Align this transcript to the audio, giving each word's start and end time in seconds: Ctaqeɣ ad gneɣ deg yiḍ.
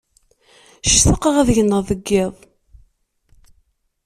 Ctaqeɣ 0.93 1.35
ad 1.41 1.49
gneɣ 1.55 1.81
deg 1.89 2.01
yiḍ. 2.09 2.33